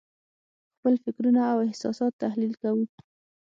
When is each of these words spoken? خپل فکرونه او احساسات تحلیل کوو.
خپل 0.75 0.93
فکرونه 1.03 1.41
او 1.51 1.57
احساسات 1.67 2.13
تحلیل 2.23 2.53
کوو. 2.61 2.81